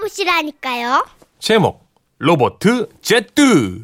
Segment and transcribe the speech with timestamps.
[0.00, 1.04] 들어보시라니까요.
[1.38, 1.86] 제목
[2.18, 3.82] 로보트 제트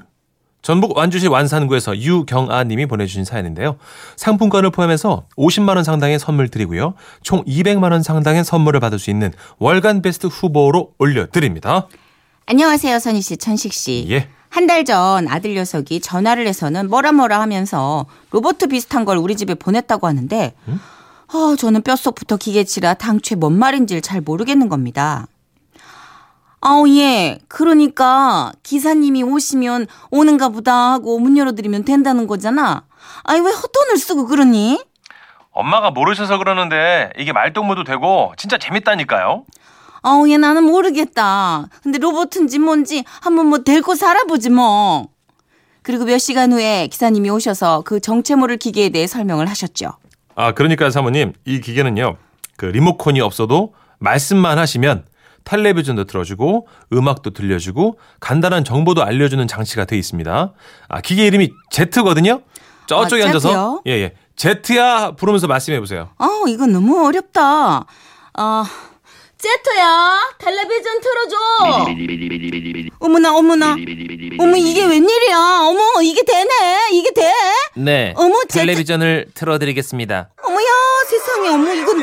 [0.62, 3.76] 전북 완주시 완산구에서 유경아 님이 보내주신 사연인데요.
[4.16, 6.94] 상품권을 포함해서 50만 원 상당의 선물 드리고요.
[7.22, 11.86] 총 200만 원 상당의 선물을 받을 수 있는 월간 베스트 후보로 올려드립니다.
[12.46, 14.06] 안녕하세요, 선희 씨, 천식 씨.
[14.10, 14.28] 예.
[14.48, 19.54] 한 달 전 아들 녀석이 전화를 해서는 뭐라 뭐라 하면서 로봇 비슷한 걸 우리 집에
[19.54, 20.54] 보냈다고 하는데,
[21.28, 25.26] 아, 저는 뼛속부터 기계치라 당최 뭔 말인지를 잘 모르겠는 겁니다.
[26.68, 27.38] 아우, 예.
[27.46, 32.82] 그러니까 기사님이 오시면 오는가 보다 하고 문 열어드리면 된다는 거잖아.
[33.22, 34.84] 아니, 왜 헛돈을 쓰고 그러니?
[35.52, 39.44] 엄마가 모르셔서 그러는데 이게 말동무도 되고 진짜 재밌다니까요.
[40.02, 41.68] 아우, 얘 나는 모르겠다.
[41.84, 45.06] 근데 로봇인지 뭔지 한번 뭐 데리고 살아보지 뭐.
[45.82, 49.92] 그리고 몇 시간 후에 기사님이 오셔서 그 정체 모를 기계에 대해 설명을 하셨죠.
[50.34, 52.16] 아 그러니까 사모님 이 기계는요
[52.56, 55.04] 그 리모컨이 없어도 말씀만 하시면
[55.46, 60.52] 텔레비전도 틀어주고 음악도 들려주고 간단한 정보도 알려주는 장치가 되어 있습니다.
[60.88, 62.42] 아 기계 이름이 제트거든요.
[62.86, 63.80] 저쪽에 아, 앉아서?
[63.86, 66.10] 예예 제트야 부르면서 말씀해 보세요.
[66.18, 67.86] 아, 이거 너무 어렵다.
[68.34, 68.64] 아,
[69.38, 71.36] 제트야, 텔레비전 틀어줘.
[72.98, 73.76] 어머나, 어머나.
[74.38, 75.38] 어머, 이게 웬일이야.
[75.62, 76.88] 어머, 이게 되네.
[76.92, 77.32] 이게 돼.
[77.76, 78.12] 네.
[78.16, 80.28] 어머, 제트- 텔레비전을 틀어드리겠습니다.
[80.42, 80.66] 어머야,
[81.08, 82.02] 세상에, 어머, 이건.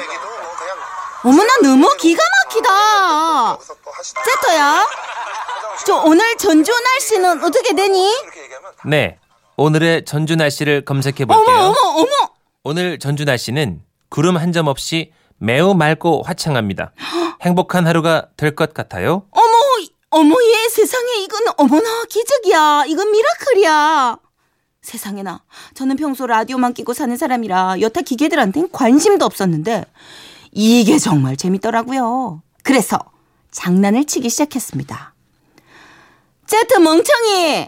[1.23, 3.57] 어머나, 너무 기가 막 히다.
[4.25, 4.85] 제트야,
[5.85, 8.11] 저 오늘 전주 날씨는 어떻게 되니?
[8.85, 9.17] 네.
[9.55, 12.09] 오늘의 전주 날씨를 검색해 어머, 어머, 어머.
[12.63, 16.91] 오늘 전주 날씨는 구름 한 점 없이 매우 맑고 화창합니다.
[17.41, 19.25] 행복한 하루가 될 것 같아요.
[19.31, 19.53] 어머,
[20.11, 22.85] 어머, 얘 세상에 이건 어머나 기적이야.
[22.87, 24.17] 이건 미라클이야.
[24.81, 25.41] 세상에나
[25.75, 29.85] 저는 평소 라디오만 끼고 사는 사람이라 여타 기계들한텐 관심도 없었는데
[30.55, 32.41] 이게 정말 재밌더라고요.
[32.63, 32.99] 그래서
[33.51, 35.13] 장난을 치기 시작했습니다.
[36.45, 37.67] 제트 멍청이!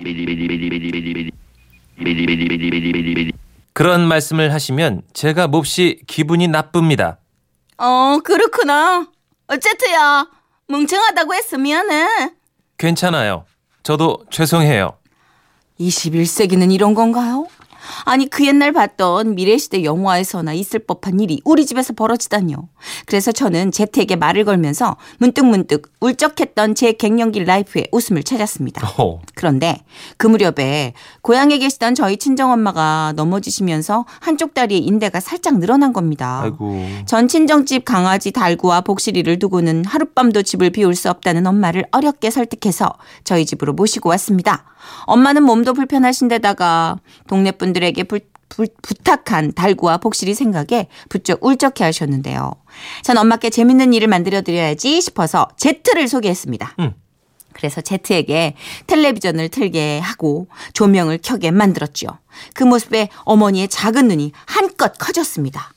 [3.74, 7.18] 그런 말씀을 하시면 제가 몹시 기분이 나쁩니다.
[7.78, 9.08] 어, 그렇구나.
[9.48, 10.28] 어, 제트야,
[10.68, 11.58] 멍청하다고 했어.
[11.58, 12.32] 미안해.
[12.78, 13.46] 괜찮아요.
[13.84, 14.98] 저도 죄송해요.
[15.80, 17.48] 21세기는 이런 건가요?
[18.06, 22.70] 아니 그 옛날 봤던 미래시대 영화에서나 있을 법한 일이 우리 집에서 벌어지다니요.
[23.06, 28.88] 그래서 저는 제트에게 말을 걸면서 문득문득 울적했던 제 갱년기 라이프에 웃음을 찾았습니다.
[28.98, 29.84] 어, 그런데
[30.18, 36.42] 그 무렵에 고향에 계시던 저희 친정엄마가 넘어지시면서 한쪽 다리의 인대가 살짝 늘어난 겁니다.
[36.44, 36.86] 아이고.
[37.06, 42.94] 전 친정집 강아지 달구와 복실이를 두고는 하룻밤도 집을 비울 수 없다는 엄마를 어렵게 설득해서
[43.24, 44.66] 저희 집으로 모시고 왔습니다.
[45.06, 46.98] 엄마는 몸도 불편하신 데다가
[47.28, 52.54] 동네 분 들에게 불- 불- 부탁한 달구와 복실이 생각에 부쩍 울적해 하셨는데요.
[53.04, 56.76] 전 엄마께 재밌는 일을 만들어 드려야지 싶어서 제트를 소개했습니다.
[56.80, 56.94] 음.
[57.52, 58.56] 그래서 제트에게
[58.88, 62.08] 텔레비전을 틀게 하고 조명을 켜게 만들었죠.
[62.54, 65.72] 그 모습에 어머니의 작은 눈이 한껏 커졌습니다.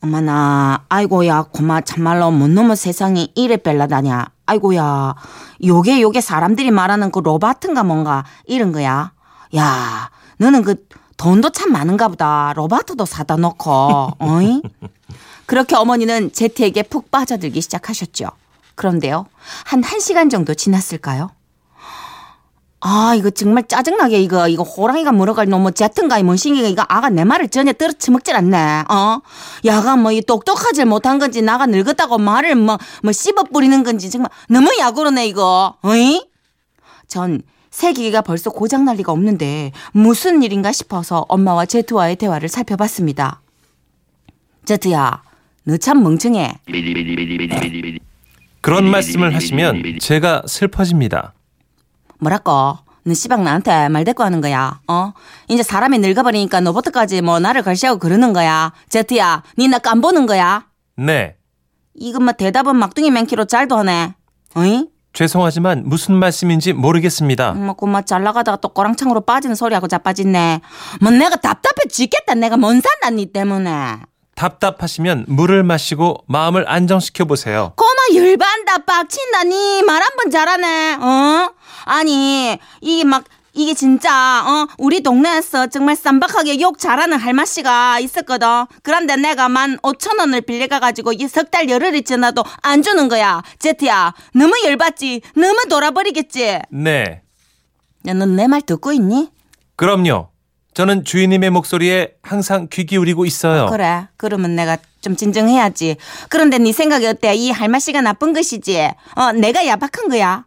[0.00, 4.26] 어머나, 아이고야, 고마, 참말로 못 넘어 세상이 이래 뺄라다냐.
[4.46, 5.14] 아이고야,
[5.64, 9.12] 요게 요게 사람들이 말하는 그 로바트인가 뭔가 이런 거야.
[9.56, 12.52] 야, 너는 그 돈도 참 많은가 보다.
[12.54, 14.62] 로바트도 사다 놓고, 어이?
[15.46, 18.28] 그렇게 어머니는 제트에게 푹 빠져들기 시작하셨죠.
[18.76, 19.26] 그런데요,
[19.64, 21.30] 한 1시간 정도 지났을까요?
[22.80, 27.08] 아, 이거 정말 짜증나게, 이거, 이거 호랑이가 물어갈 놈 뭐 제트인가, 이 뭔싱이가 이거 아가
[27.08, 29.20] 내 말을 전혀 떨어치 먹질 않네, 어?
[29.64, 34.30] 야가 뭐, 이 똑똑하질 못한 건지, 나가 늙었다고 말을 뭐, 뭐 씹어 뿌리는 건지, 정말
[34.48, 36.24] 너무 야구로네, 이거, 어이?
[37.08, 37.42] 전
[37.82, 43.40] 세기계가 벌써 고장 날 리가 없는데, 무슨 일인가 싶어서 엄마와 제트와의 대화를 살펴봤습니다.
[44.64, 45.22] 제트야,
[45.64, 46.58] 너 참 멍청해.
[48.62, 51.34] 그런 말씀을 하시면 제가 슬퍼집니다.
[52.18, 52.82] 뭐랄까?
[53.04, 54.80] 너 씨방 나한테 말 대꾸 하는 거야.
[54.88, 55.12] 어?
[55.46, 58.72] 이제 사람이 늙어버리니까 너부터까지 뭐 나를 걸시하고 그러는 거야.
[58.88, 60.66] 제트야, 니나 깜보는 거야?
[60.96, 61.36] 네.
[61.94, 64.14] 이건 뭐 대답은 막둥이 맨키로 잘도 하네.
[64.56, 64.88] 어이?
[65.18, 67.50] 죄송하지만 무슨 말씀인지 모르겠습니다.
[67.54, 70.60] 뭐, 그마 잘 나가다가 또 꼬랑창으로 빠지는 소리하고 자빠졌네.
[71.00, 72.34] 뭐 내가 답답해 죽겠다.
[72.36, 73.96] 내가 뭔 산다, 니 때문에.
[74.36, 77.72] 답답하시면 물을 마시고 마음을 안정시켜 보세요.
[77.74, 81.50] 고마 열받다 빡친다 니 말 한 번 잘하네 어
[81.86, 83.24] 아니 이게 막
[83.58, 88.46] 이게 진짜 어 우리 동네에서 정말 쌈박하게 욕 잘하는 할머니가 있었거든
[88.82, 94.14] 그런데 내가 만 오천 원을 빌려가가지고 이 석 달 열흘이 지나도 안 주는 거야 제트야
[94.34, 97.22] 너무 열받지 너무 돌아버리겠지 네.
[98.04, 99.30] 넌내 말 듣고 있니
[99.76, 100.28] 그럼요.
[100.74, 103.66] 저는 주인님의 목소리에 항상 귀 기울이고 있어요.
[103.66, 105.96] 그래 그러면 내가 좀좀 진정해야지.
[106.28, 107.34] 그런데 네 생각이 어때?
[107.34, 108.88] 이 할마씨가 나쁜 것이지.
[109.16, 110.44] 어, 내가 야박한 거야.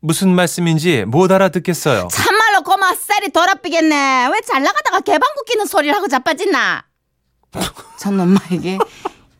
[0.00, 2.08] 무슨 말씀인지 못 알아듣겠어요.
[2.10, 2.31] 참말로
[2.62, 4.28] 고마 쌀이 돌아삐겠네.
[4.32, 6.84] 왜 잘 나가다가 개방구 끼는 소리를 하고 자빠졌나?
[7.98, 8.78] 전 엄마에게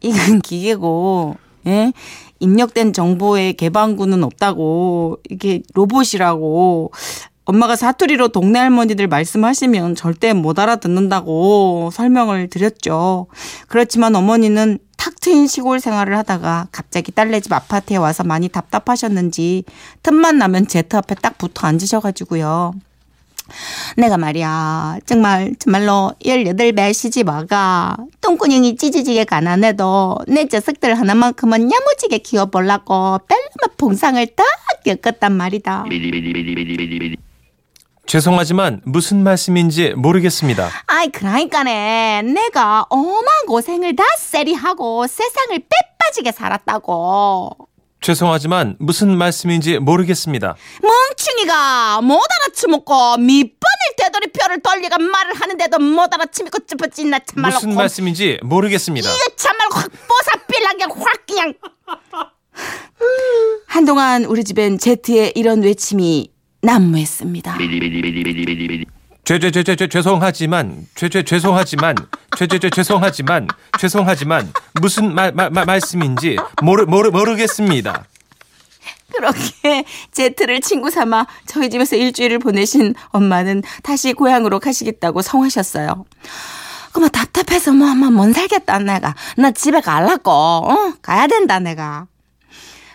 [0.01, 1.37] 이건 기계고,
[1.67, 1.93] 예?
[2.41, 6.93] 입력된 정보에 개방구는 없다고, 이게 로봇이라고,
[7.45, 13.27] 엄마가 사투리로 동네 할머니들 말씀하시면 절대 못 알아듣는다고 설명을 드렸죠.
[13.67, 19.65] 그렇지만 어머니는 탁 트인 시골 생활을 하다가 갑자기 딸네 집 아파트에 와서 많이 답답하셨는지
[20.05, 22.75] 틈만 나면 제트 앞에 딱 붙어 앉으셔가지고요.
[23.97, 33.19] 내가 말이야 정말 정말로 18배 시집 와가 똥구녕이 찌지지게 가난해도 내 녀석들 하나만큼은 야무지게 키워보려고
[33.27, 34.45] 별로 봉상을 다
[34.85, 35.85] 겪었단 말이다.
[38.07, 40.69] 죄송하지만 무슨 말씀인지 모르겠습니다.
[40.87, 47.72] 아이 그러니까네 내가 어마한 고생을 다 세리하고 세상을 빼빠지게 살았다고.
[48.03, 50.57] 죄송하지만 무슨 말씀인지 모르겠습니다.
[50.83, 53.61] 멍충이가 못 알아치먹고 밑번을
[53.97, 59.09] 되돌이표를 돌리가 말을 하는데도 못 알아치미고 ጭ뿌찐나 참말로 무슨 고- 말씀인지 모르겠습니다.
[59.09, 61.55] 이거 참말로 확 뽀사필하게 확 그냥
[63.67, 66.31] 한동안 우리 집엔 제트의 이런 외침이
[66.63, 67.57] 난무했습니다.
[69.25, 71.95] 죄죄죄죄죄 죄송하지만 죄죄 죄송하지만
[72.37, 73.47] 죄죄죄 죄송하지만
[73.79, 78.05] 죄송하지만 무슨 말, 말, 말 말씀인지 모르 모르 모르겠습니다.
[79.15, 86.05] 그렇게 제트를 친구 삼아 저희 집에서 일주일을 보내신 엄마는 다시 고향으로 가시겠다고 성하셨어요.
[86.93, 89.15] 그뭐 답답해서 뭐 엄마 못 살겠다 내가.
[89.37, 90.31] 나 집에 갈라고.
[90.31, 90.95] 어?
[91.01, 92.07] 가야 된다 내가.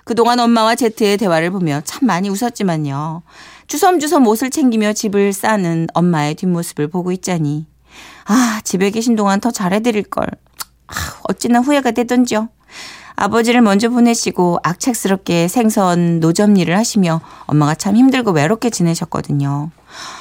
[0.03, 3.23] 그동안 엄마와 제트의 대화를 보며 참 많이 웃었지만요
[3.67, 7.67] 주섬주섬 옷을 챙기며 집을 싸는 엄마의 뒷모습을 보고 있자니
[8.25, 10.25] 아 집에 계신 동안 더 잘해드릴 걸
[10.87, 10.93] 아,
[11.23, 12.49] 어찌나 후회가 되던지요.
[13.19, 19.71] 아버지를 먼저 보내시고 악착스럽게 생선 노점 일을 하시며 엄마가 참 힘들고 외롭게 지내셨거든요.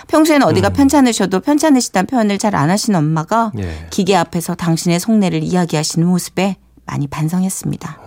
[0.08, 3.86] 평소에는 어디가 편찮으셔도 편찮으시다는 표현을 잘 안 하신 엄마가 예.
[3.90, 6.56] 기계 앞에서 당신의 속내를 이야기하시는 모습에
[6.86, 7.98] 많이 반성했습니다.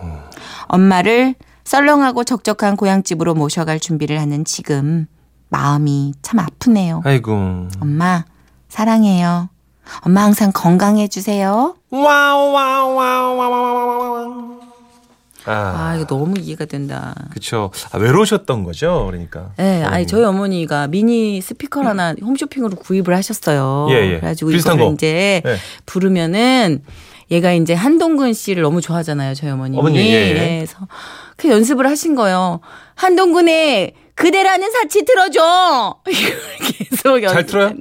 [0.66, 5.06] 엄마를 썰렁하고 적적한 고향집으로 모셔갈 준비를 하는 지금
[5.50, 7.02] 마음이 참 아프네요.
[7.04, 7.68] 아이고.
[7.80, 8.24] 엄마
[8.68, 9.50] 사랑해요.
[10.00, 11.74] 엄마 항상 건강해 주세요.
[11.90, 13.10] 와와와와와와.
[15.46, 17.14] 아, 아 이거 너무 이해가 된다.
[17.32, 17.70] 그쵸.
[17.92, 19.52] 아, 외로우셨던 거죠, 그러니까.
[19.56, 23.88] 네, 아니 저희 어머니가 미니 스피커 하나 홈쇼핑으로 구입을 하셨어요.
[23.90, 24.08] 예, 예.
[24.18, 24.94] 그래가지고 비슷한 이거를 거.
[24.94, 25.56] 이제 예.
[25.86, 26.82] 부르면은
[27.30, 29.78] 얘가 이제 한동근 씨를 너무 좋아하잖아요, 저희 어머님이.
[29.78, 30.34] 어머니, 예, 예.
[30.34, 30.76] 그래서
[31.36, 32.60] 그 연습을 하신 거예요.
[32.96, 35.96] 한동근의 그대라는 사치 들어줘.
[36.10, 37.72] 이걸 계속 잘 틀어요?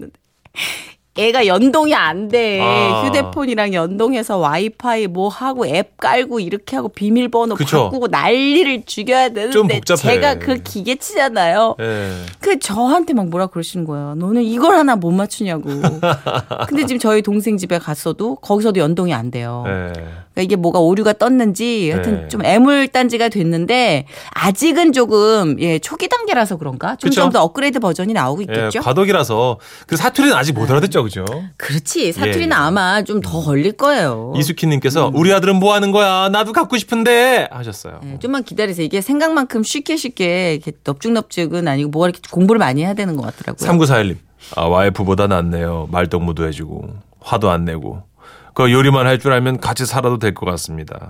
[1.17, 2.61] 얘가 연동이 안 돼.
[2.61, 3.03] 아.
[3.03, 7.85] 휴대폰이랑 연동해서 와이파이 뭐 하고 앱 깔고 이렇게 하고 비밀번호 그쵸.
[7.85, 9.97] 바꾸고 난리를 죽여야 좀 되는데 복잡해.
[10.01, 11.75] 제가 그 기계치잖아요.
[11.81, 12.11] 예.
[12.39, 14.15] 그 저한테 막 뭐라 그러시는 거예요.
[14.15, 15.69] 너는 이걸 하나 못 맞추냐고.
[16.67, 19.63] 근데 지금 저희 동생 집에 갔어도 거기서도 연동이 안 돼요.
[19.67, 19.91] 예.
[19.91, 22.27] 그러니까 이게 뭐가 오류가 떴는지 하여튼 네.
[22.29, 28.43] 좀 애물단지가 됐는데 아직은 조금 예 초기 단계라서 그런가 좀 더 업그레이드 버전이 나오고 예,
[28.45, 28.79] 있겠죠.
[28.79, 31.25] 과도기라서 그 사투리는 아직 못 알아듣죠, 그죠?
[31.57, 32.53] 그렇지 사투리는 예.
[32.53, 34.33] 아마 좀 더 걸릴 거예요.
[34.37, 36.29] 이수키님께서 우리 아들은 뭐 하는 거야?
[36.29, 37.99] 나도 갖고 싶은데 하셨어요.
[38.05, 38.85] 예, 좀만 기다리세요.
[38.85, 43.69] 이게 생각만큼 쉽게 쉽게 이렇게 넙죽넙죽은 아니고 뭐가 이렇게 공부를 많이 해야 되는 것 같더라고요.
[43.69, 44.17] 3941님.
[44.55, 45.89] 아, 와이프보다 낫네요.
[45.91, 46.87] 말동무도 해주고
[47.19, 48.01] 화도 안 내고.
[48.59, 51.09] 그 요리만 할 줄 알면 같이 살아도 될 것 같습니다.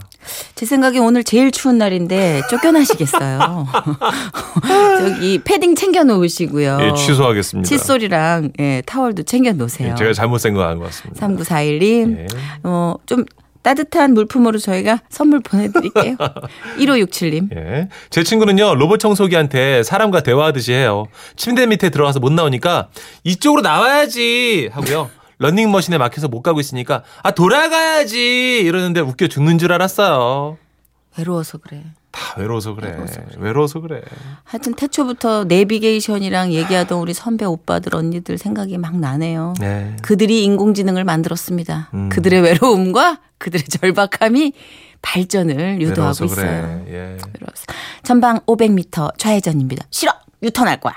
[0.53, 3.65] 제 생각에 오늘 제일 추운 날인데 쫓겨나시겠어요.
[4.99, 6.77] 저기 패딩 챙겨 놓으시고요.
[6.81, 7.67] 예, 취소하겠습니다.
[7.67, 9.91] 칫솔이랑 예, 타월도 챙겨 놓으세요.
[9.91, 11.27] 예, 제가 잘못 생각한 것 같습니다.
[11.27, 12.19] 3941님.
[12.19, 12.27] 예.
[12.63, 13.25] 어, 좀
[13.63, 16.15] 따뜻한 물품으로 저희가 선물 보내드릴게요.
[16.79, 17.49] 1567님.
[17.55, 17.89] 예.
[18.11, 21.07] 제 친구는요, 로봇 청소기한테 사람과 대화하듯이 해요.
[21.35, 22.89] 침대 밑에 들어가서 못 나오니까
[23.23, 25.09] 이쪽으로 나와야지 하고요.
[25.39, 30.57] 런닝머신에 막혀서 못 가고 있으니까 아, 돌아가야지 이러는데 웃겨 죽는 줄 알았어요.
[31.17, 31.83] 외로워서 그래.
[32.11, 32.95] 다 외로워서 그래.
[33.37, 34.01] 외로워서 그래.
[34.43, 39.53] 하여튼 태초부터 내비게이션이랑 얘기하던 우리 선배 오빠들 언니들 생각이 막 나네요.
[39.59, 39.95] 네.
[40.01, 41.89] 그들이 인공지능을 만들었습니다.
[41.93, 42.09] 음.
[42.09, 44.53] 그들의 외로움과 그들의 절박함이
[45.01, 46.83] 발전을 유도하고 외로워서 있어요.
[46.85, 46.93] 그래.
[46.93, 46.97] 예.
[47.33, 47.65] 외로워서.
[48.03, 49.85] 전방 500m 좌회전입니다.
[49.91, 50.11] 싫어!
[50.41, 50.95] 유턴할 거야.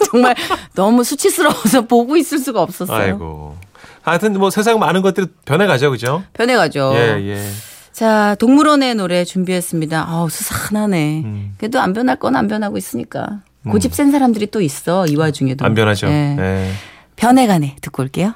[0.10, 0.34] 정말
[0.74, 2.96] 너무 수치스러워서 보고 있을 수가 없었어요.
[3.14, 3.56] 아이고.
[4.02, 6.22] 하여튼 뭐 세상 많은 것들이 변해가죠, 그죠?
[6.34, 6.92] 변해가죠.
[6.94, 7.50] 예, 예.
[7.92, 10.06] 자, 동물원의 노래 준비했습니다.
[10.08, 11.22] 아우, 수상하네.
[11.24, 11.54] 음.
[11.58, 13.40] 그래도 안 변할 건 안 변하고 있으니까.
[13.70, 15.64] 고집 센 사람들이 또 있어, 이 와중에도.
[15.64, 16.08] 안 변하죠.
[16.08, 16.36] 예.
[16.38, 16.70] 예.
[17.16, 17.76] 변해가네.
[17.80, 18.34] 듣고 올게요.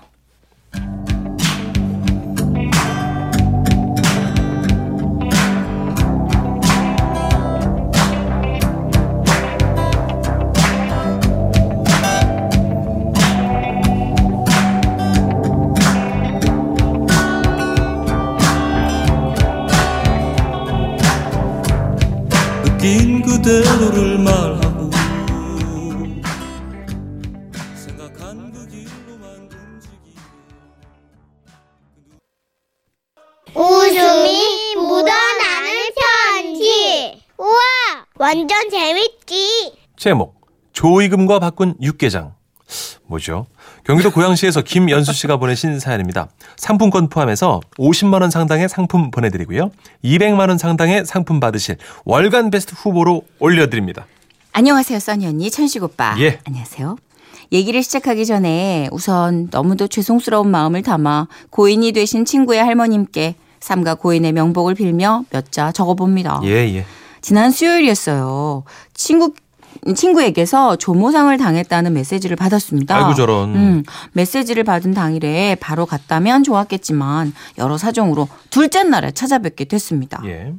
[23.42, 24.90] 그대로를 말하고
[27.76, 30.18] 생각한 그 길로만 움직이고
[33.54, 37.22] 웃음이 묻어나는 편지.
[37.38, 37.48] 우와,
[38.16, 39.72] 완전 재밌지.
[39.96, 40.40] 제목
[40.72, 42.34] 조이금과 바꾼 육개장
[43.08, 43.46] 뭐죠?
[43.84, 46.28] 경기도 고양시에서 김연수 씨가 보내신 사연입니다.
[46.56, 49.70] 상품권 포함해서 50만 원 상당의 상품 보내드리고요.
[50.04, 54.06] 200만 원 상당의 상품 받으실 월간 베스트 후보로 올려드립니다.
[54.52, 56.16] 안녕하세요, 써니 언니, 천식 오빠.
[56.18, 56.38] 예.
[56.44, 56.96] 안녕하세요.
[57.50, 64.74] 얘기를 시작하기 전에 우선 너무도 죄송스러운 마음을 담아 고인이 되신 친구의 할머님께 삼가 고인의 명복을
[64.74, 66.40] 빌며 몇 자 적어봅니다.
[66.44, 66.84] 예, 예.
[67.22, 68.64] 지난 수요일이었어요.
[68.92, 69.32] 친구
[69.94, 72.96] 친구에게서 조모상을 당했다는 메시지를 받았습니다.
[72.96, 73.54] 아이고, 저런.
[73.54, 80.22] 음, 메시지를 받은 당일에 바로 갔다면 좋았겠지만 여러 사정으로 둘째 날에 찾아뵙게 됐습니다.
[80.26, 80.54] 예.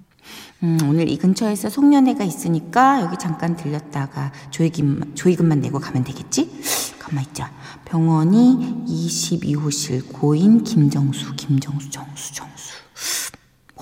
[0.61, 6.51] 음, 오늘 이 근처에서 송년회가 있으니까 여기 잠깐 들렸다가 조이금, 조이금만 내고 가면 되겠지?
[6.99, 7.51] 가만 있자.
[7.85, 12.58] 병원이 22호실 고인 김정수, 김정수, 정수, 정수.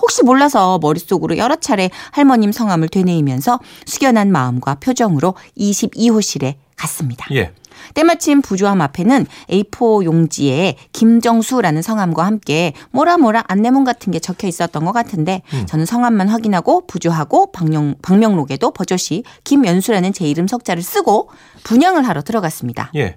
[0.00, 7.26] 혹시 몰라서 머릿속으로 여러 차례 할머님 성함을 되뇌이면서 숙연한 마음과 표정으로 22호실에 갔습니다.
[7.32, 7.52] 예.
[7.94, 14.84] 때마침 부조함 앞에는 A4 용지에 김정수라는 성함과 함께 뭐라 뭐라 안내문 같은 게 적혀 있었던
[14.84, 21.30] 것 같은데 저는 성함만 확인하고 부조하고 방명, 방명록에도 버젓이 김연수라는 제 이름 석자를 쓰고
[21.64, 22.90] 분양을 하러 들어갔습니다.
[22.96, 23.16] 예.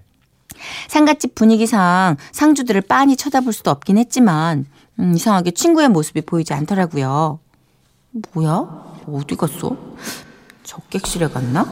[0.87, 4.65] 상갓집 분위기상 상주들을 빤히 쳐다볼 수도 없긴 했지만
[4.99, 7.39] 음, 이상하게 친구의 모습이 보이지 않더라고요.
[8.33, 8.67] 뭐야?
[9.07, 9.75] 어디 갔어?
[10.63, 11.71] 적객실에 갔나?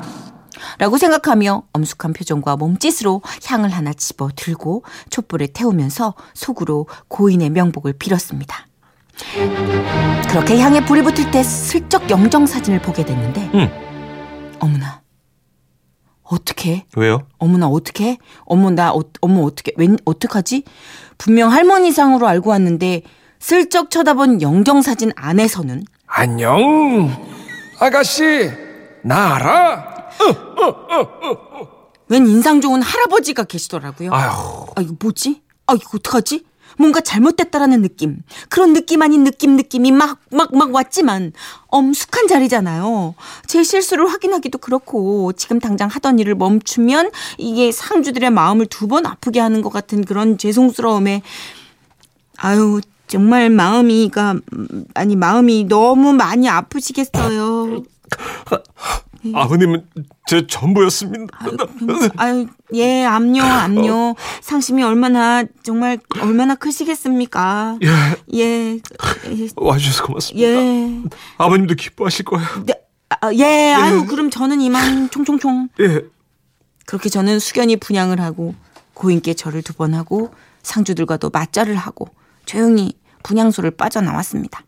[0.78, 8.68] 라고 생각하며 엄숙한 표정과 몸짓으로 향을 하나 집어 들고 촛불에 태우면서 속으로 고인의 명복을 빌었습니다.
[10.30, 13.70] 그렇게 향에 불이 붙을 때 슬쩍 영정 사진을 보게 됐는데 응.
[14.60, 15.02] 어머나
[16.30, 17.24] 어떻게 왜요?
[17.40, 18.18] 어머나 어떻게?
[18.46, 19.72] 어머 나 어, 어머 어떻게?
[19.78, 20.64] 웬 어떡하지?
[21.18, 23.02] 분명 할머니상으로 알고 왔는데
[23.40, 27.10] 슬쩍 쳐다본 영정 사진 안에서는 안녕.
[27.80, 28.52] 아가씨,
[29.04, 30.10] 나 알아?
[32.10, 34.12] 웬 인상 좋은 할아버지가 계시더라고요.
[34.14, 34.66] 아휴.
[34.76, 35.42] 아 이거 뭐지?
[35.68, 36.44] 아 이거 어떡하지?
[36.80, 38.18] 뭔가 잘못됐다라는 느낌.
[38.48, 41.34] 그런 느낌 아닌 느낌 느낌이 막 막 막 왔지만
[41.68, 43.16] 엄숙한 자리잖아요.
[43.48, 49.40] 제 실수를 확인하기도 그렇고 지금 당장 하던 일을 멈추면 이게 상주들의 마음을 두 번 아프게
[49.40, 51.22] 하는 것 같은 그런 죄송스러움에
[52.38, 57.84] 아유 정말 마음이가 음, 아니 마음이 너무 많이 아프시겠어요.
[59.34, 59.86] 아버님은
[60.28, 61.28] 제 전부였습니다.
[62.18, 64.16] 아유, 예, 압류, 압류.
[64.42, 67.78] 상심이 얼마나, 정말, 얼마나 크시겠습니까?
[67.84, 68.80] 예, 예,
[69.56, 70.48] 와주셔서 고맙습니다.
[70.48, 71.02] 예.
[71.38, 72.48] 아버님도 기뻐하실 거예요.
[72.66, 72.74] 네,
[73.10, 75.70] 아, 예, 아유, 그럼 저는 이만 총총총.
[75.82, 76.02] 예.
[76.86, 78.56] 그렇게 저는 수견이 분양을 하고,
[78.94, 80.32] 고인께 절을 두 번 하고,
[80.64, 82.08] 상주들과도 맞절을 하고,
[82.46, 84.64] 조용히 분양소를 빠져나왔습니다.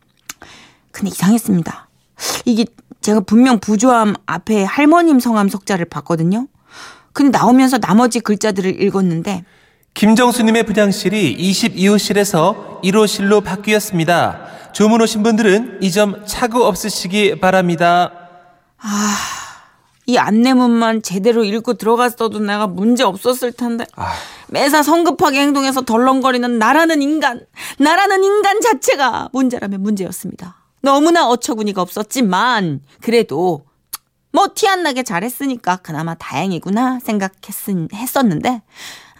[0.92, 1.90] 근데 이상했습니다.
[2.46, 2.66] 이게
[3.02, 6.48] 제가 분명 부조함 앞에 할머님 성함 석자를 봤거든요.
[7.14, 9.44] 근데 나오면서 나머지 글자들을 읽었는데
[9.94, 14.48] 김정수님의 분양실이 22호실에서 1호실로 바뀌었습니다.
[14.74, 18.12] 주문 오신 분들은 이점 착오 없으시기 바랍니다.
[20.08, 24.14] 이 안내문만 제대로 읽고 들어갔어도 내가 문제 없었을 텐데 아.
[24.48, 27.46] 매사 성급하게 행동해서 덜렁거리는 나라는 인간
[27.78, 30.61] 나라는 인간 자체가 문제라면 문제였습니다.
[30.82, 33.66] 너무나 어처구니가 없었지만 그래도
[34.34, 38.62] 뭐 티 안 나게 잘했으니까 그나마 다행이구나 생각했었는데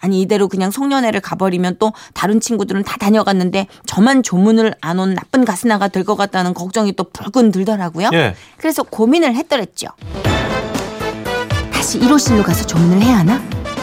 [0.00, 5.44] 아니 이대로 그냥 송년회를 가버리면 또 다른 친구들은 다 다녀갔는데 저만 조문을 안 온 나쁜
[5.44, 8.08] 가스나가 될 것 같다는 걱정이 또 불끈 들더라고요.
[8.14, 8.34] 예.
[8.56, 9.88] 그래서 고민을 했더랬죠.
[11.72, 13.34] 다시 1호실로 가서 조문을 해야 하나?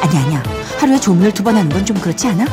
[0.02, 0.44] 아니 아니야.
[0.80, 2.46] 하루에 조문을 두 번 하는 건 좀 그렇지 않아?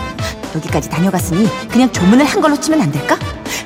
[0.54, 3.18] 여기까지 다녀갔으니 그냥 조문을 한 걸로 치면 안 될까?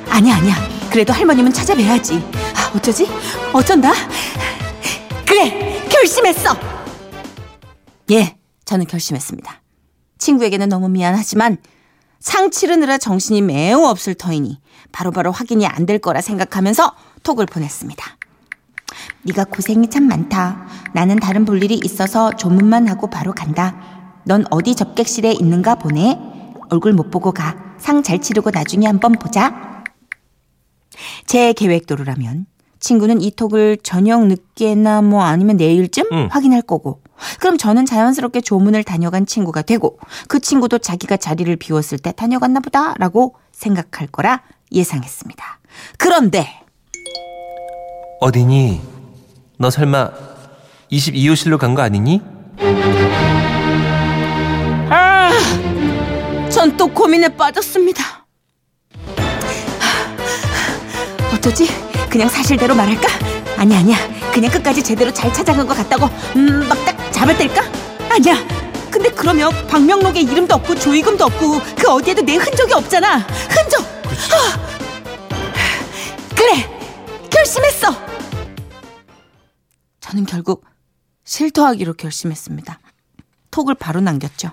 [0.09, 0.55] 아니야 아니야.
[0.91, 2.15] 그래도 할머님은 찾아뵈야지.
[2.55, 3.07] 아, 어쩌지?
[3.53, 3.91] 어쩐다?
[5.25, 6.55] 그래 결심했어.
[8.11, 8.35] 예,
[8.65, 9.61] 저는 결심했습니다.
[10.17, 11.57] 친구에게는 너무 미안하지만
[12.19, 14.59] 상 치르느라 정신이 매우 없을 터이니
[14.91, 18.05] 바로 바로 확인이 안 될 거라 생각하면서 톡을 보냈습니다.
[19.23, 20.67] 네가 고생이 참 많다.
[20.93, 23.75] 나는 다른 볼 일이 있어서 조문만 하고 바로 간다.
[24.25, 26.19] 넌 어디 접객실에 있는가 보네.
[26.69, 27.55] 얼굴 못 보고 가.
[27.79, 29.70] 상 잘 치르고 나중에 한번 보자.
[31.25, 32.45] 제 계획대로라면
[32.79, 36.27] 친구는 이 톡을 저녁 늦게나 뭐 아니면 내일쯤 응.
[36.31, 37.01] 확인할 거고
[37.39, 43.35] 그럼 저는 자연스럽게 조문을 다녀간 친구가 되고 그 친구도 자기가 자리를 비웠을 때 다녀갔나 보다라고
[43.51, 44.41] 생각할 거라
[44.71, 45.59] 예상했습니다.
[45.97, 46.47] 그런데
[48.19, 48.81] 어디니?
[49.57, 50.09] 너 설마
[50.91, 52.21] 22호실로 간 거 아니니?
[56.49, 58.20] 전또 고민에 빠졌습니다.
[61.41, 61.67] 어쩌지?
[62.07, 63.07] 그냥 사실대로 말할까?
[63.57, 63.97] 아니 아니야.
[64.31, 66.05] 그냥 끝까지 제대로 잘 찾아간 것 같다고
[66.35, 67.63] 음, 막 딱 잡아댈까?
[68.11, 68.35] 아니야.
[68.91, 73.17] 근데 그러면 박명록에 이름도 없고 조이금도 없고 그 어디에도 내 흔적이 없잖아.
[73.17, 73.81] 흔적.
[74.35, 74.59] 아!
[76.35, 76.69] 그래.
[77.31, 77.87] 결심했어.
[79.99, 80.63] 저는 결국
[81.23, 82.79] 실토하기로 결심했습니다.
[83.49, 84.51] 톡을 바로 남겼죠.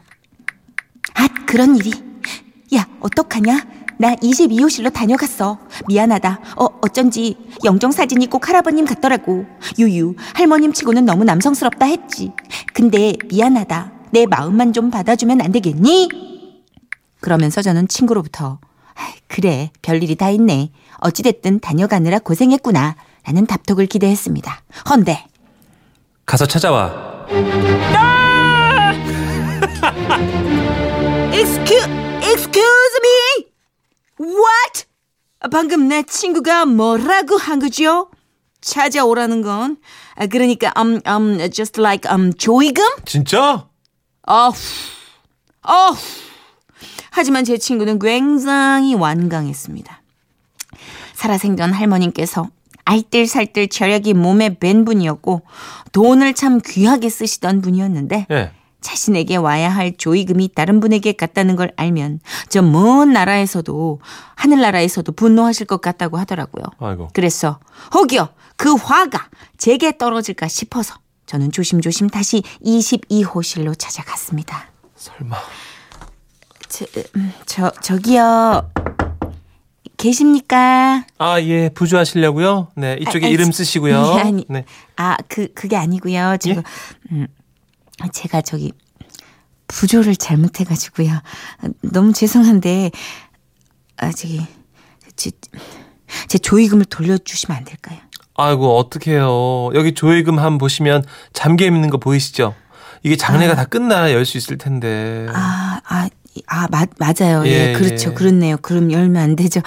[1.14, 1.92] 아, 그런 일이.
[2.75, 3.61] 야, 어떡하냐?
[3.99, 5.59] 나 22호실로 다녀갔어.
[5.88, 6.40] 미안하다.
[6.57, 9.45] 어, 어쩐지 영정 사진이 꼭 할아버님 같더라고.
[9.78, 12.33] 유유, 할머님 치고는 너무 남성스럽다 했지.
[12.73, 13.93] 근데 미안하다.
[14.12, 16.09] 내 마음만 좀 받아주면 안 되겠니?
[17.21, 18.61] 그러면서 저는 친구로부터
[19.26, 20.71] 그래, 별일이 다 있네.
[20.99, 22.97] 어찌됐든 다녀가느라 고생했구나.
[23.25, 24.62] 라는 답톡을 기대했습니다.
[24.90, 25.26] 헌데
[26.25, 27.26] 가서 찾아와.
[31.33, 31.88] Excuse,
[32.23, 32.88] excuse?
[34.20, 34.84] What?
[35.50, 38.10] 방금 내 친구가 뭐라고 한 거죠?
[38.60, 39.76] 찾아오라는 건
[40.16, 42.84] 아, 그러니까 um um just like um 조이금?
[43.04, 43.68] 진짜?
[44.26, 44.56] 어후,
[45.62, 45.96] 어후.
[47.10, 50.02] 하지만 제 친구는 굉장히 완강했습니다.
[51.14, 52.48] 살아생전 할머님께서
[52.84, 55.42] 알뜰살뜰 저력이 몸에 밴 분이었고
[55.92, 58.52] 돈을 참 귀하게 쓰시던 분이었는데 예.
[58.80, 64.00] 자신에게 와야 할 조이금이 다른 분에게 갔다는 걸 알면 저 먼 나라에서도
[64.37, 66.64] 하늘나라에서도 분노하실 것 같다고 하더라고요.
[66.78, 67.08] 아이고.
[67.12, 67.58] 그래서
[67.94, 70.95] 혹여 그 화가 제게 떨어질까 싶어서
[71.26, 74.67] 저는 조심조심 다시 22호실로 찾아갔습니다.
[74.97, 75.36] 설마.
[76.69, 76.84] 저,
[77.17, 78.71] 음, 저 저기요.
[79.97, 81.04] 계십니까?
[81.19, 81.69] 아, 예.
[81.71, 82.69] 부주하시려고요?
[82.76, 82.97] 네.
[83.00, 84.14] 이쪽에 아, 아, 이름 저- 쓰시고요.
[84.14, 84.64] 네, 아니, 네.
[84.97, 86.36] 아, 그 그게 아니고요.
[86.41, 86.62] 저 예?
[87.10, 87.26] 음,
[88.13, 88.73] 제가 저기
[89.67, 91.21] 부조를 잘못해 가지고요.
[91.82, 92.91] 너무 죄송한데
[93.99, 94.47] 아, 저기
[95.17, 95.30] 제,
[96.28, 97.99] 제 조이금을 돌려 주시면 안 될까요?
[98.41, 99.71] 아이고, 어떡해요.
[99.75, 102.54] 여기 조회금 한 보시면 잠겨 있는 거 보이시죠?
[103.02, 105.26] 이게 장례가 다 끝나야 열 수 있을 텐데.
[105.30, 106.08] 아, 아,
[106.46, 107.46] 아, 맞, 맞아요.
[107.46, 108.10] 예, 예, 그렇죠.
[108.10, 108.14] 예.
[108.14, 108.56] 그렇네요.
[108.58, 109.60] 그럼 열면 안 되죠.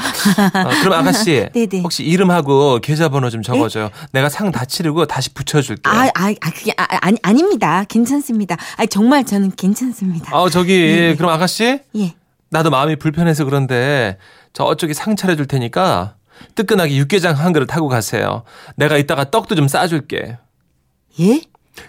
[0.53, 1.47] 아, 그럼 아가씨.
[1.53, 1.81] 네네.
[1.83, 3.89] 혹시 이름하고 계좌번호 좀 적어줘요.
[4.11, 5.93] 내가 상 다 치르고 다시 붙여줄게요.
[5.93, 7.83] 아, 아, 아, 그게, 아, 아니, 아닙니다.
[7.87, 8.57] 괜찮습니다.
[8.77, 10.35] 아, 정말 저는 괜찮습니다.
[10.35, 11.15] 아, 저기, 네.
[11.15, 11.79] 그럼 아가씨?
[11.95, 12.13] 예.
[12.49, 14.17] 나도 마음이 불편해서 그런데
[14.53, 16.15] 저쪽에 상 차려줄 테니까
[16.55, 18.43] 뜨끈하게 육개장 한 그릇 하고 가세요.
[18.75, 20.37] 내가 이따가 떡도 좀 싸줄게.
[21.19, 21.41] 예?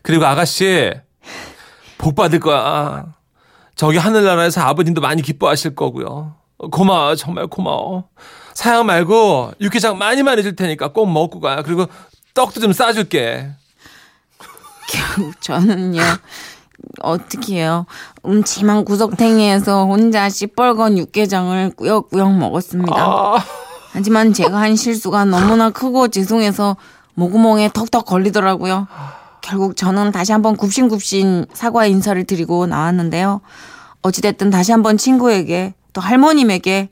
[0.02, 0.92] 그리고 아가씨,
[1.98, 3.06] 복 받을 거야.
[3.74, 6.34] 저기 하늘나라에서 아버님도 많이 기뻐하실 거고요.
[6.70, 8.04] 고마워, 정말 고마워.
[8.54, 11.62] 사양 말고 육개장 많이 많이 줄 테니까 꼭 먹고 가.
[11.62, 11.86] 그리고
[12.34, 13.50] 떡도 좀 싸줄게.
[14.88, 16.02] 결국 저는요.
[17.00, 17.86] 어떻게 해요?
[18.26, 22.96] 음침한 구석탱이에서 혼자 시뻘건 육개장을 꾸역꾸역 먹었습니다.
[22.96, 23.38] 아,
[23.92, 26.76] 하지만 제가 한 실수가 너무나 크고 죄송해서
[27.14, 28.86] 목구멍에 턱턱 걸리더라고요.
[29.42, 33.40] 결국 저는 다시 한번 굽신굽신 사과 인사를 드리고 나왔는데요.
[34.02, 36.88] 어찌됐든 다시 한번 친구에게 또 할머님에게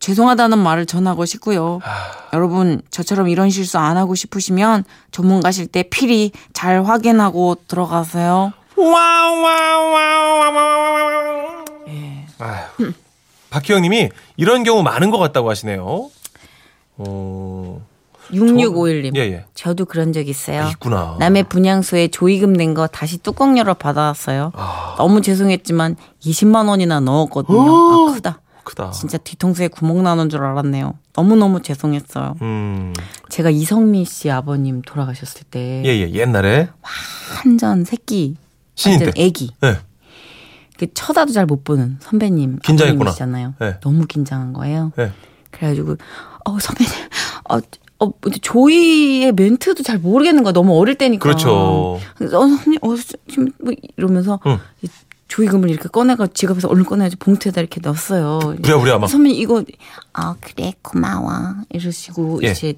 [0.00, 1.80] 죄송하다는 말을 전하고 싶고요.
[2.32, 8.52] 여러분, 저처럼 이런 실수 안 하고 싶으시면 전문가실 때 필히 잘 확인하고 들어가세요.
[12.40, 12.92] 아휴.
[13.50, 16.10] 박희영님이 이런 경우 많은 것 같다고 하시네요.
[16.96, 17.86] 어,
[18.30, 19.16] 6651님.
[19.16, 19.44] 예, 예.
[19.54, 20.64] 저도 그런 적 있어요.
[20.64, 21.16] 아, 있구나.
[21.18, 24.52] 남의 분양소에 조의금 낸 거 다시 뚜껑 열어 받아왔어요.
[24.54, 24.94] 아.
[24.96, 27.60] 너무 죄송했지만 20만 원이나 넣었거든요.
[27.60, 28.40] 아, 크다.
[28.64, 28.90] 크다.
[28.92, 30.94] 진짜 뒤통수에 구멍 나는 줄 알았네요.
[31.14, 32.36] 너무너무 죄송했어요.
[32.42, 32.92] 음,
[33.28, 36.10] 제가 이성미 씨 아버님 돌아가셨을 때 예, 예.
[36.12, 38.36] 옛날에 한전 새끼
[38.76, 39.04] 신인 때.
[39.06, 39.78] 완전 애기 예.
[40.78, 43.10] 그 쳐다도 잘 못 보는 선배님 긴장했구나.
[43.10, 43.54] 아버님이시잖아요.
[43.58, 43.80] 네.
[43.80, 44.92] 너무 긴장한 거예요.
[44.98, 45.12] 예.
[45.50, 45.96] 그래가지고
[46.44, 46.92] 어 선배님
[47.50, 47.58] 어,
[48.04, 50.52] 어 조이의 멘트도 잘 모르겠는 거야.
[50.52, 51.22] 너무 어릴 때니까.
[51.22, 52.00] 그렇죠.
[52.16, 52.96] 그래서 어 선배님 어
[53.28, 54.58] 지금 뭐 이러면서 응.
[54.82, 54.88] 이
[55.28, 58.56] 조이금을 이렇게 꺼내가 지갑에서 얼른 꺼내가지고 봉투에다 이렇게 넣었어요.
[58.62, 59.06] 부랴부랴 막.
[59.06, 59.64] 선배님 이거
[60.12, 61.30] 아 그래 고마워
[61.70, 62.50] 이러시고 예.
[62.50, 62.74] 이제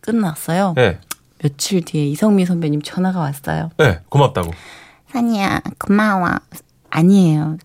[0.00, 0.74] 끝났어요.
[0.78, 0.98] 예.
[1.42, 3.70] 며칠 뒤에 이성미 선배님 전화가 왔어요.
[3.80, 4.00] 예.
[4.08, 4.50] 고맙다고.
[5.12, 6.28] 선이야 고마워.
[6.90, 7.56] 아니에요.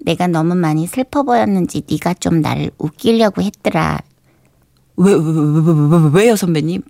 [0.00, 4.00] 내가 너무 많이 슬퍼 보였는지 네가 좀 나를 웃기려고 했더라.
[4.96, 6.82] 왜, 왜, 왜, 왜, 왜, 왜, 왜요 선배님?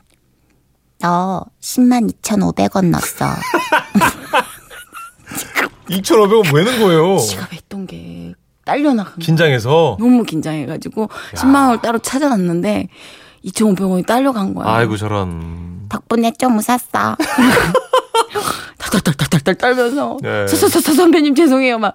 [1.01, 3.27] 너 10만 2,500원 넣었어.
[5.91, 7.19] 2,500원 왜는 거예요?
[7.19, 8.35] 지갑에 있던 게
[8.65, 9.19] 딸려나간 거.
[9.21, 9.97] 긴장해서.
[9.99, 12.89] 너무 긴장해가지고 10만 원을 따로 찾아놨는데
[13.45, 14.69] 2,500원이 딸려간 거예요.
[14.71, 15.87] 아이고 저런.
[15.89, 17.17] 덕분에 좀 웃었어.
[18.79, 20.47] 탈탈탈탈탈 떨면서 네.
[20.47, 21.95] 서서 서 선배님 죄송해요 막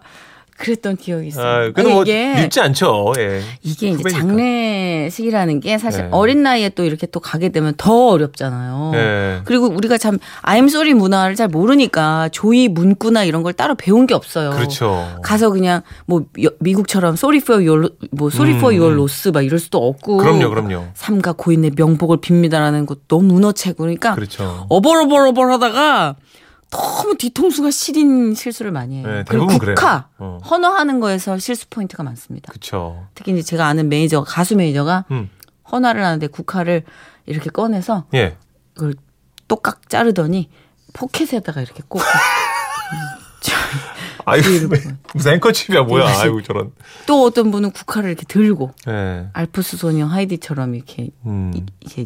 [0.58, 1.46] 그랬던 기억이 있어요.
[1.46, 3.13] 아, 근데 뭐 이게 밉지 않죠.
[3.20, 3.41] 예.
[3.62, 4.20] 이게 이제 후배니까.
[4.20, 6.08] 장례식이라는 게 사실 네.
[6.12, 8.89] 어린 나이에 또 이렇게 또 가게 되면 더 어렵잖아요.
[8.93, 9.41] 네.
[9.46, 14.50] 그리고 우리가 참 아임소리 문화를 잘 모르니까 조이 문구나 이런 걸 따로 배운 게 없어요.
[14.52, 15.20] 그렇죠.
[15.24, 19.00] 가서 그냥 뭐 여- 미국처럼 sorry for your 뭐 for 음, your 음.
[19.00, 20.86] loss 막 이럴 수도 없고 그럼요, 그럼요.
[20.96, 24.65] 삼가 고인의 명복을 빕니다라는 것도 너무 문어체고 그러니까 그렇죠.
[24.70, 26.15] 어벌어벌어벌 하다가
[26.69, 29.08] 너무 뒤통수가 시린 실수를 많이 해요.
[29.08, 30.03] 네, 대부분 국화 그래요.
[30.17, 30.39] 어.
[30.49, 32.51] 헌화하는 거에서 실수 포인트가 많습니다.
[32.51, 33.08] 그렇죠.
[33.15, 35.30] 특히 이제 제가 아는 매니저 가수 매니저가 음.
[35.71, 36.84] 헌화를 하는데 국화를
[37.25, 38.38] 이렇게 꺼내서 예.
[38.73, 38.95] 그걸
[39.47, 40.49] 똑깍 자르더니
[40.93, 42.01] 포켓에다가 이렇게 꼭
[44.25, 44.69] 아이고 뒤로
[45.13, 46.08] 무슨 handkerchief이야 뭐야.
[46.08, 46.71] 뒤로 아이고 저런.
[47.06, 49.27] 또 어떤 분은 국화를 이렇게 들고 예.
[49.32, 51.53] 알프스 소녀 하이디처럼 이렇게 음.
[51.80, 52.06] 이렇게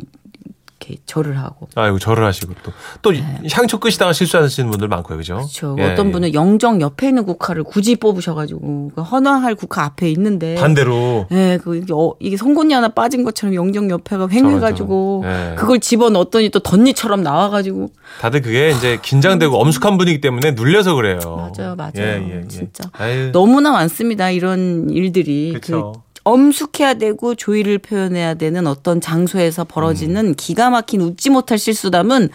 [0.81, 2.53] 이렇게 절을 하고 아이고 절을 하시고
[3.01, 3.17] 또또
[3.51, 5.35] 향초 끝이다가 실수하시는 분들 많고요, 그죠?
[5.35, 5.41] 네.
[5.41, 5.75] 그렇죠.
[5.79, 6.11] 예, 어떤 예.
[6.11, 11.77] 분은 영정 옆에 있는 국화를 굳이 뽑으셔가지고 그 헌화할 국화 앞에 있는데 반대로 예, 그
[11.77, 15.23] 이게, 어, 이게 송곳니 하나 빠진 것처럼 영정 옆에가 횡해가지고.
[15.25, 15.55] 예.
[15.55, 21.19] 그걸 집어 넣었더니 또 덧니처럼 나와가지고 다들 그게 이제 긴장되고 엄숙한 분위기 때문에 눌려서 그래요.
[21.25, 21.91] 맞아요, 맞아요.
[21.97, 22.47] 예, 예, 예.
[22.47, 22.89] 진짜.
[22.93, 24.31] 아유, 너무나 많습니다.
[24.31, 25.53] 이런 일들이.
[25.53, 25.93] 그쵸.
[25.93, 30.33] 그 엄숙해야 되고 조의를 표현해야 되는 어떤 장소에서 벌어지는 음.
[30.37, 32.29] 기가 막힌 웃지 못할 실수담은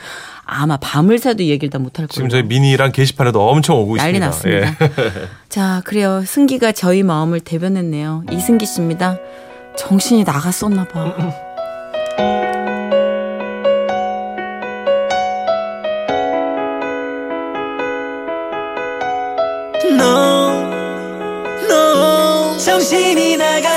[0.45, 2.15] 아마 밤을 새도 얘기를 다 못할 거예요.
[2.15, 4.27] 지금 저희 미니랑 게시판에도 엄청 오고 난리 있습니다.
[4.27, 4.77] 났습니다.
[4.81, 5.29] 예.
[5.49, 6.23] 자, 그래요.
[6.27, 8.25] 승기가 저희 마음을 대변했네요.
[8.31, 9.19] 이승기 씨입니다.
[9.77, 11.15] 정신이 나갔었나 봐.
[19.99, 20.63] 너,
[21.69, 23.76] 너 정신이 나가